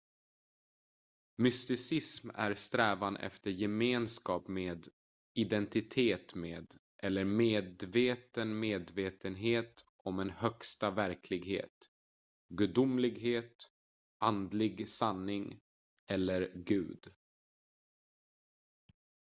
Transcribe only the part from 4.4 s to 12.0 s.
med identitet med eller medveten medvetenhet om en högsta verklighet